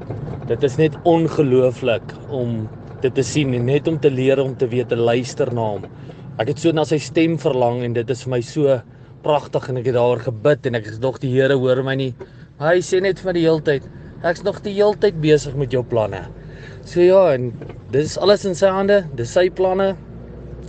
dit 0.49 0.67
is 0.67 0.79
net 0.81 0.97
ongelooflik 1.09 2.15
om 2.35 2.65
dit 3.05 3.15
te 3.15 3.25
sien 3.27 3.53
en 3.55 3.67
net 3.69 3.89
om 3.91 3.99
te 4.01 4.11
leer 4.11 4.41
om 4.43 4.55
te 4.59 4.69
weet 4.71 4.91
te 4.91 4.99
luister 4.99 5.53
na 5.55 5.69
hom. 5.77 5.87
Ek 6.41 6.51
het 6.51 6.63
so 6.63 6.75
na 6.75 6.87
sy 6.89 6.99
stem 7.03 7.37
verlang 7.39 7.83
en 7.87 7.95
dit 7.97 8.11
is 8.11 8.25
vir 8.25 8.33
my 8.35 8.41
so 8.45 8.79
pragtig 9.25 9.69
en 9.71 9.79
ek 9.81 9.91
het 9.91 9.97
daaroor 9.97 10.25
gebid 10.25 10.67
en 10.69 10.81
ek 10.81 10.89
is 10.91 10.99
nog 11.03 11.21
die 11.23 11.31
Here 11.33 11.57
hoor 11.61 11.83
my 11.87 11.95
nie. 12.01 12.13
Hy 12.61 12.81
sê 12.87 13.01
net 13.05 13.23
vir 13.23 13.37
die 13.37 13.45
hele 13.47 13.63
tyd, 13.65 13.87
ek's 14.27 14.45
nog 14.47 14.61
die 14.65 14.75
hele 14.77 14.99
tyd 15.01 15.21
besig 15.23 15.55
met 15.61 15.73
jou 15.75 15.85
planne. 15.87 16.25
So 16.89 17.01
ja, 17.05 17.23
en 17.37 17.53
dis 17.95 18.19
alles 18.21 18.45
in 18.49 18.59
sy 18.59 18.73
hande, 18.73 19.03
dis 19.17 19.33
sy 19.33 19.47
planne, 19.55 19.95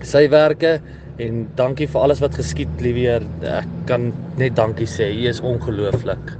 sy 0.06 0.26
werke 0.32 0.78
en 1.24 1.46
dankie 1.60 1.88
vir 1.88 2.06
alles 2.06 2.22
wat 2.24 2.38
geskied, 2.38 2.72
liewe 2.84 3.08
Heer. 3.08 3.30
Ek 3.58 3.70
kan 3.90 4.12
net 4.40 4.58
dankie 4.60 4.88
sê. 4.90 5.10
U 5.16 5.30
is 5.32 5.44
ongelooflik. 5.44 6.36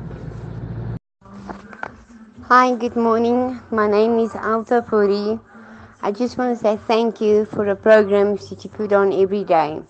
Hi, 2.48 2.76
good 2.76 2.96
morning. 2.96 3.60
My 3.72 3.88
name 3.88 4.20
is 4.20 4.36
Alta 4.36 4.84
Puri. 4.88 5.40
I 6.04 6.12
just 6.12 6.38
want 6.38 6.56
to 6.56 6.62
say 6.64 6.78
thank 6.78 7.20
you 7.20 7.46
for 7.46 7.66
the 7.66 7.76
programs 7.76 8.50
that 8.50 8.64
you 8.64 8.70
put 8.70 8.94
on 8.94 9.12
every 9.12 9.44
day. 9.44 9.82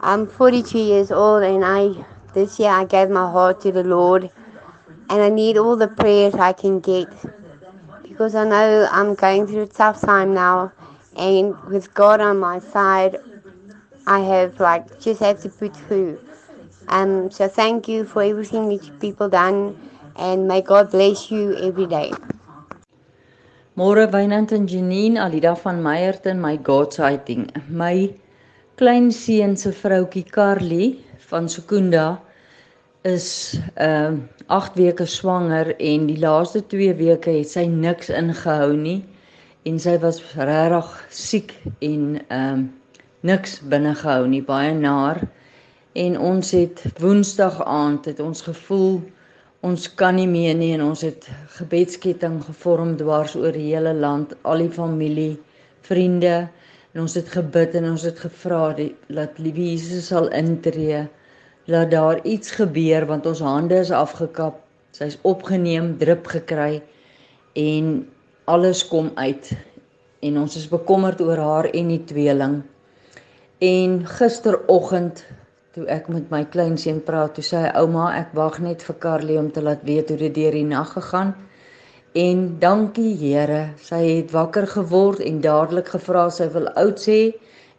I'm 0.00 0.26
42 0.26 0.76
years 0.76 1.12
old 1.12 1.44
and 1.44 1.64
I 1.64 2.04
this 2.32 2.58
year 2.58 2.70
I 2.70 2.84
gave 2.84 3.10
my 3.10 3.30
heart 3.30 3.60
to 3.60 3.70
the 3.70 3.84
Lord 3.84 4.28
and 5.08 5.22
I 5.22 5.28
need 5.28 5.56
all 5.56 5.76
the 5.76 5.86
prayers 5.86 6.34
I 6.34 6.52
can 6.52 6.80
get 6.80 7.08
because 8.02 8.34
I 8.34 8.42
know 8.42 8.88
I'm 8.90 9.14
going 9.14 9.46
through 9.46 9.62
a 9.62 9.66
tough 9.68 10.00
time 10.00 10.34
now 10.34 10.72
and 11.16 11.56
with 11.66 11.94
God 11.94 12.20
on 12.20 12.40
my 12.40 12.58
side 12.58 13.18
I 14.04 14.18
have 14.18 14.58
like 14.58 15.00
just 15.00 15.20
have 15.20 15.40
to 15.42 15.48
put 15.48 15.76
through. 15.76 16.18
Um 16.88 17.30
so 17.30 17.46
thank 17.46 17.86
you 17.86 18.04
for 18.04 18.20
everything 18.24 18.68
that 18.70 18.84
you 18.84 18.92
people 18.94 19.28
done 19.28 19.76
and 20.16 20.46
may 20.48 20.62
God 20.62 20.90
bless 20.90 21.30
you 21.30 21.56
every 21.56 21.86
day. 21.86 22.12
Môre 23.76 24.06
Wynand 24.12 24.52
en 24.52 24.68
Janine 24.68 25.18
Alida 25.18 25.54
van 25.56 25.82
Meyerton 25.82 26.40
my 26.40 26.56
God 26.56 26.92
sighting. 26.92 27.50
My 27.68 28.14
klein 28.76 29.10
seun 29.10 29.56
se 29.56 29.72
vroutjie 29.72 30.24
Carly 30.30 30.98
van 31.30 31.48
Sekunda 31.48 32.20
is 33.02 33.58
ehm 33.74 34.14
uh, 34.14 34.20
8 34.46 34.76
weke 34.76 35.06
swanger 35.06 35.74
en 35.80 36.06
die 36.06 36.18
laaste 36.18 36.60
2 36.68 36.94
weke 36.94 37.30
het 37.30 37.48
sy 37.48 37.64
niks 37.66 38.10
ingehou 38.12 38.74
nie 38.76 39.00
en 39.64 39.78
sy 39.80 39.96
was 40.00 40.20
regtig 40.36 40.90
siek 41.10 41.54
en 41.80 42.20
ehm 42.28 42.52
um, 42.52 42.64
niks 43.24 43.58
binne 43.72 43.94
gehou 43.96 44.26
nie 44.28 44.42
baie 44.44 44.74
naar 44.76 45.22
en 46.04 46.18
ons 46.20 46.50
het 46.52 46.82
woensdag 47.00 47.60
aand 47.64 48.04
het 48.04 48.20
ons 48.20 48.42
gevoel 48.44 49.00
ons 49.64 49.86
kan 49.96 50.18
nie 50.18 50.28
meer 50.28 50.52
nie 50.58 50.74
en 50.76 50.82
ons 50.84 51.02
het 51.06 51.24
gebedsketting 51.56 52.36
gevorm 52.44 52.98
dwars 53.00 53.32
oor 53.38 53.54
die 53.56 53.70
hele 53.70 53.94
land, 53.96 54.34
al 54.44 54.60
die 54.60 54.72
familie, 54.72 55.38
vriende 55.88 56.44
en 56.92 57.02
ons 57.04 57.16
het 57.16 57.30
gebid 57.32 57.76
en 57.80 57.88
ons 57.94 58.04
het 58.04 58.20
gevra 58.20 58.74
dat 58.76 59.40
liewe 59.40 59.70
Jesus 59.72 60.10
sal 60.12 60.28
intree. 60.36 61.06
Laat 61.72 61.90
daar 61.94 62.20
iets 62.28 62.52
gebeur 62.58 63.06
want 63.08 63.26
ons 63.26 63.40
hande 63.40 63.80
is 63.80 63.90
afgekap. 63.90 64.60
Sy's 64.94 65.16
opgeneem, 65.26 65.94
drup 65.98 66.28
gekry 66.30 66.82
en 67.58 68.04
alles 68.44 68.84
kom 68.86 69.10
uit. 69.16 69.48
En 70.24 70.38
ons 70.44 70.56
is 70.60 70.68
bekommerd 70.68 71.24
oor 71.24 71.40
haar 71.40 71.70
en 71.72 71.88
die 71.90 72.02
tweeling. 72.04 72.60
En 73.64 73.96
gisteroggend 74.12 75.24
toe 75.74 75.84
ek 75.90 76.06
met 76.12 76.28
my 76.30 76.44
kleinseun 76.46 77.00
praat, 77.02 77.32
toe 77.34 77.42
sê 77.42 77.64
hy 77.64 77.70
ouma, 77.80 78.04
ek 78.14 78.34
wag 78.38 78.60
net 78.62 78.82
vir 78.86 78.96
Carly 79.02 79.38
om 79.40 79.48
te 79.50 79.62
laat 79.64 79.80
weet 79.88 80.12
hoe 80.12 80.18
dit 80.20 80.34
deur 80.36 80.54
die 80.54 80.66
nag 80.68 80.92
gegaan. 80.94 81.32
En 82.24 82.44
dankie 82.62 83.16
Here, 83.18 83.72
sy 83.82 83.98
het 84.04 84.30
wakker 84.30 84.68
geword 84.70 85.22
en 85.26 85.40
dadelik 85.42 85.90
gevra 85.96 86.28
sy 86.30 86.46
wil 86.54 86.68
oud 86.78 87.02
sê 87.02 87.18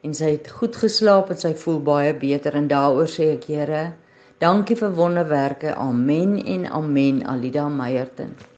en 0.03 0.15
sy 0.17 0.33
het 0.33 0.49
goed 0.57 0.75
geslaap 0.75 1.31
en 1.31 1.39
sy 1.39 1.53
voel 1.61 1.79
baie 1.87 2.11
beter 2.25 2.57
en 2.59 2.67
daaroor 2.73 3.07
sê 3.13 3.29
ek 3.37 3.47
Here, 3.53 3.85
dankie 4.43 4.75
vir 4.81 4.91
wonderwerke. 4.99 5.71
Amen 5.79 6.35
en 6.43 6.67
amen. 6.81 7.23
Alida 7.23 7.69
Meyerton. 7.71 8.35